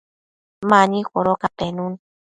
mani 0.69 0.99
codoca 1.11 1.47
penun 1.57 1.93